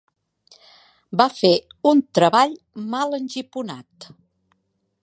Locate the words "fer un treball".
1.33-2.57